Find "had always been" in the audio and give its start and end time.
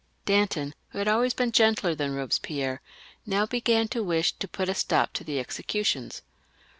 0.97-1.51